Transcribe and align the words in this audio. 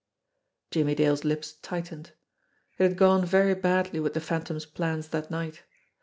Jimmie 0.71 0.95
Dale's 0.95 1.23
lips 1.23 1.53
tightened. 1.53 2.13
It 2.79 2.81
had 2.89 2.97
gone 2.97 3.23
very 3.23 3.53
badly 3.53 3.99
with 3.99 4.15
the 4.15 4.19
Phantom's 4.19 4.65
plans 4.65 5.09
that 5.09 5.29
night. 5.29 5.61